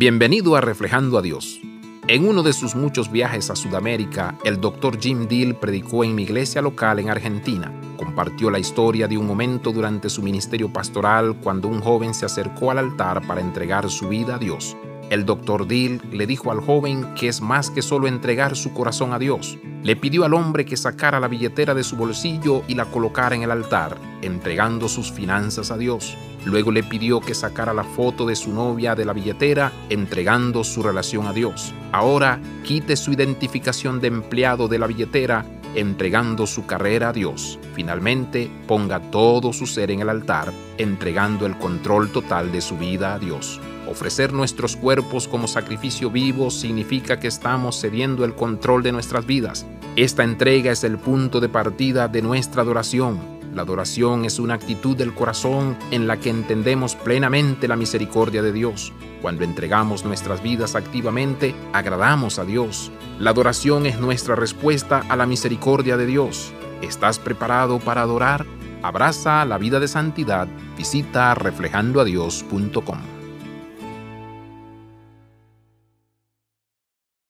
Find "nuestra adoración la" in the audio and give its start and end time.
52.22-53.62